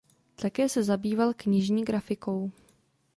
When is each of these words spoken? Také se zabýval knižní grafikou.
Také 0.35 0.69
se 0.69 0.83
zabýval 0.83 1.33
knižní 1.37 1.83
grafikou. 1.85 2.51